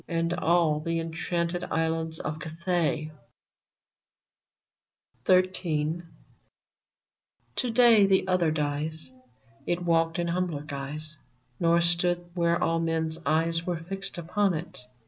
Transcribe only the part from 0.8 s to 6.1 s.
enchanted islands of Cathay! VERMONT 123 XIII.